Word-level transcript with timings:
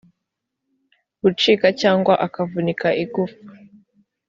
gucika 1.21 1.67
cyangwa 1.81 2.13
akavunika 2.25 2.87
igufwa 3.03 3.51